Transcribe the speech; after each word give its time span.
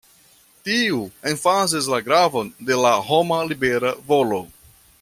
Tiu 0.67 1.01
emfazis 1.31 1.89
la 1.95 1.99
gravon 2.07 2.49
de 2.71 2.79
la 2.85 2.95
homa 3.11 3.39
libera 3.53 3.93
volo. 4.13 4.41